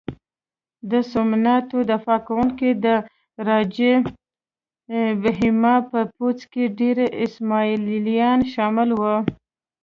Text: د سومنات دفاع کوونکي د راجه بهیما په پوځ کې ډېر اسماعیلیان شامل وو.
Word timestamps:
د 0.91 0.91
سومنات 1.11 1.67
دفاع 1.91 2.19
کوونکي 2.27 2.69
د 2.85 2.87
راجه 3.47 3.93
بهیما 5.21 5.75
په 5.91 5.99
پوځ 6.15 6.37
کې 6.51 6.63
ډېر 6.79 6.97
اسماعیلیان 7.25 8.39
شامل 8.53 8.89
وو. 8.99 9.15